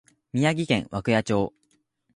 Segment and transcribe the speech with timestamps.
[0.33, 1.53] 宮城県涌谷町